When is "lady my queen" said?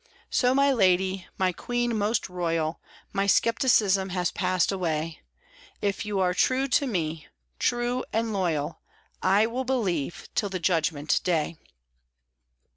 0.73-1.95